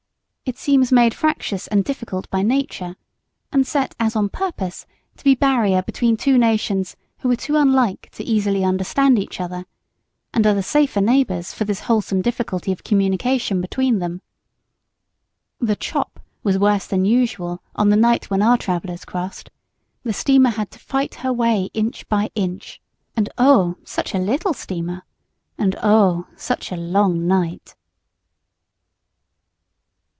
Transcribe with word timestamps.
It 0.43 0.57
seems 0.57 0.91
made 0.91 1.13
fractious 1.13 1.67
and 1.67 1.81
difficult 1.85 2.29
by 2.29 2.41
Nature, 2.41 2.97
and 3.53 3.65
set 3.65 3.95
as 4.01 4.17
on 4.17 4.27
purpose 4.27 4.85
to 5.15 5.23
be 5.23 5.33
barrier 5.33 5.81
between 5.81 6.17
two 6.17 6.37
nations 6.37 6.97
who 7.19 7.31
are 7.31 7.37
too 7.37 7.55
unlike 7.55 8.09
to 8.15 8.23
easily 8.25 8.65
understand 8.65 9.17
each 9.17 9.39
other, 9.39 9.65
and 10.33 10.45
are 10.45 10.53
the 10.53 10.61
safer 10.61 10.99
neighbors 10.99 11.53
for 11.53 11.63
this 11.63 11.79
wholesome 11.81 12.21
difficulty 12.21 12.73
of 12.73 12.83
communication 12.83 13.61
between 13.61 13.99
them. 13.99 14.21
The 15.61 15.77
"chop" 15.77 16.19
was 16.43 16.59
worse 16.59 16.85
than 16.85 17.05
usual 17.05 17.63
on 17.75 17.87
the 17.87 17.95
night 17.95 18.29
when 18.29 18.41
our 18.41 18.57
travellers 18.57 19.05
crossed; 19.05 19.51
the 20.03 20.11
steamer 20.11 20.49
had 20.49 20.69
to 20.71 20.79
fight 20.79 21.15
her 21.15 21.31
way 21.31 21.69
inch 21.73 22.09
by 22.09 22.29
inch. 22.35 22.81
And 23.15 23.29
oh, 23.37 23.77
such 23.85 24.13
a 24.13 24.19
little 24.19 24.53
steamer! 24.53 25.03
and 25.57 25.77
oh, 25.81 26.27
such 26.35 26.73
a 26.73 26.75
long 26.75 27.25
night! 27.25 27.73